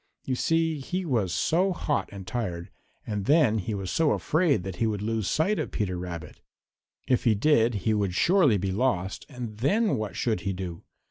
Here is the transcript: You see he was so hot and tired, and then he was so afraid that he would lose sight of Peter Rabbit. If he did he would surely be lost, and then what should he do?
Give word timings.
You 0.25 0.33
see 0.33 0.79
he 0.79 1.05
was 1.05 1.31
so 1.31 1.71
hot 1.73 2.09
and 2.11 2.25
tired, 2.25 2.71
and 3.05 3.25
then 3.25 3.59
he 3.59 3.75
was 3.75 3.91
so 3.91 4.13
afraid 4.13 4.63
that 4.63 4.77
he 4.77 4.87
would 4.87 5.03
lose 5.03 5.27
sight 5.27 5.59
of 5.59 5.69
Peter 5.69 5.95
Rabbit. 5.95 6.41
If 7.07 7.25
he 7.25 7.35
did 7.35 7.75
he 7.85 7.93
would 7.93 8.15
surely 8.15 8.57
be 8.57 8.71
lost, 8.71 9.27
and 9.29 9.59
then 9.59 9.97
what 9.97 10.15
should 10.15 10.39
he 10.39 10.53
do? 10.53 10.81